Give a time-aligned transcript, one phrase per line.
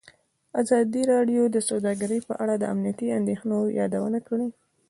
[0.61, 4.47] ازادي راډیو د سوداګري په اړه د امنیتي اندېښنو یادونه کړې.